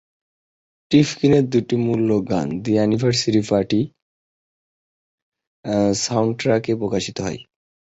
টিফকিনের 0.91 1.45
দুটি 1.49 1.75
মূল 1.85 2.01
গান 2.29 2.47
"দ্য 2.63 2.73
অ্যানিভার্সারি 2.73 3.41
পার্টি" 3.49 3.81
সাউন্ডট্র্যাকে 6.03 6.71
প্রকাশিত 6.75 7.17
হয়। 7.25 7.39